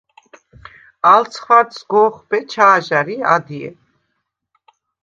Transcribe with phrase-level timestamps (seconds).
[1.13, 3.69] ალ ცხვადს სგო̄ხვბე ჩა̄ჟა̈რ ი ადჲე.